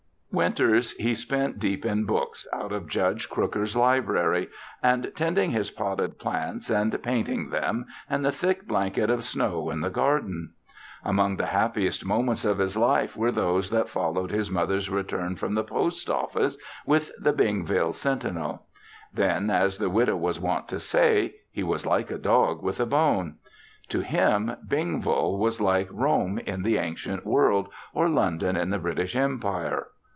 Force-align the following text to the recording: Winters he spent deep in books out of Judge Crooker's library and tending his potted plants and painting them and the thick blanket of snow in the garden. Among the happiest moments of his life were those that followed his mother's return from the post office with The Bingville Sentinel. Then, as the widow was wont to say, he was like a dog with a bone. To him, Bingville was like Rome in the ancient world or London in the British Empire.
Winters 0.33 0.93
he 0.93 1.13
spent 1.13 1.59
deep 1.59 1.85
in 1.85 2.05
books 2.05 2.47
out 2.53 2.71
of 2.71 2.87
Judge 2.87 3.29
Crooker's 3.29 3.75
library 3.75 4.47
and 4.81 5.11
tending 5.13 5.51
his 5.51 5.71
potted 5.71 6.17
plants 6.17 6.69
and 6.69 6.97
painting 7.03 7.49
them 7.49 7.85
and 8.09 8.23
the 8.23 8.31
thick 8.31 8.65
blanket 8.65 9.09
of 9.09 9.25
snow 9.25 9.69
in 9.69 9.81
the 9.81 9.89
garden. 9.89 10.53
Among 11.03 11.35
the 11.35 11.47
happiest 11.47 12.05
moments 12.05 12.45
of 12.45 12.59
his 12.59 12.77
life 12.77 13.17
were 13.17 13.33
those 13.33 13.71
that 13.71 13.89
followed 13.89 14.31
his 14.31 14.49
mother's 14.49 14.89
return 14.89 15.35
from 15.35 15.53
the 15.53 15.65
post 15.65 16.09
office 16.09 16.57
with 16.85 17.11
The 17.19 17.33
Bingville 17.33 17.93
Sentinel. 17.93 18.67
Then, 19.13 19.49
as 19.49 19.79
the 19.79 19.89
widow 19.89 20.15
was 20.15 20.39
wont 20.39 20.69
to 20.69 20.79
say, 20.79 21.35
he 21.51 21.61
was 21.61 21.85
like 21.85 22.09
a 22.09 22.17
dog 22.17 22.61
with 22.63 22.79
a 22.79 22.85
bone. 22.85 23.35
To 23.89 23.99
him, 23.99 24.55
Bingville 24.65 25.37
was 25.37 25.59
like 25.59 25.89
Rome 25.91 26.37
in 26.37 26.61
the 26.63 26.77
ancient 26.77 27.25
world 27.25 27.67
or 27.93 28.07
London 28.07 28.55
in 28.55 28.69
the 28.69 28.79
British 28.79 29.13
Empire. 29.13 29.87